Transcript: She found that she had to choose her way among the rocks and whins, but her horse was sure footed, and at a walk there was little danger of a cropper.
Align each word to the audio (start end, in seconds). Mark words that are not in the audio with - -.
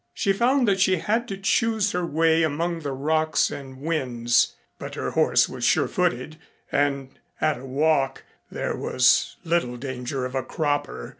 She 0.15 0.33
found 0.33 0.67
that 0.67 0.79
she 0.79 0.95
had 0.97 1.27
to 1.27 1.37
choose 1.37 1.91
her 1.91 2.03
way 2.03 2.41
among 2.41 2.79
the 2.79 2.91
rocks 2.91 3.51
and 3.51 3.75
whins, 3.83 4.55
but 4.79 4.95
her 4.95 5.11
horse 5.11 5.47
was 5.47 5.63
sure 5.63 5.87
footed, 5.87 6.39
and 6.71 7.19
at 7.39 7.59
a 7.59 7.65
walk 7.67 8.23
there 8.49 8.75
was 8.75 9.35
little 9.43 9.77
danger 9.77 10.25
of 10.25 10.33
a 10.33 10.41
cropper. 10.41 11.09